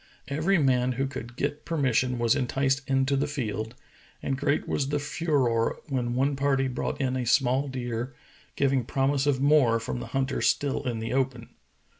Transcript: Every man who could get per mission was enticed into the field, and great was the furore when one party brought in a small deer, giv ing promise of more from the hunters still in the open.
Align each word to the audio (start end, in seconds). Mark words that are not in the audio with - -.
Every 0.27 0.57
man 0.57 0.93
who 0.93 1.05
could 1.05 1.35
get 1.35 1.63
per 1.63 1.77
mission 1.77 2.17
was 2.17 2.35
enticed 2.35 2.81
into 2.89 3.15
the 3.15 3.27
field, 3.27 3.75
and 4.23 4.35
great 4.35 4.67
was 4.67 4.89
the 4.89 4.97
furore 4.97 5.79
when 5.89 6.15
one 6.15 6.35
party 6.35 6.67
brought 6.67 6.99
in 6.99 7.15
a 7.15 7.23
small 7.23 7.67
deer, 7.67 8.15
giv 8.55 8.73
ing 8.73 8.85
promise 8.85 9.27
of 9.27 9.39
more 9.41 9.79
from 9.79 9.99
the 9.99 10.07
hunters 10.07 10.47
still 10.47 10.87
in 10.87 10.97
the 10.97 11.13
open. 11.13 11.49